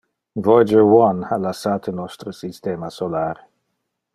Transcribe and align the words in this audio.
Voyager 0.45 0.83
One 1.07 1.27
ha 1.27 1.37
lassate 1.43 1.93
nostre 1.99 2.33
systema 2.39 2.89
solar. 2.99 3.47